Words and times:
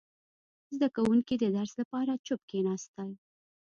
•زده 0.75 0.87
کوونکي 0.95 1.35
د 1.39 1.43
درس 1.55 1.73
لپاره 1.81 2.21
چوپ 2.25 2.41
کښېناستل. 2.49 3.09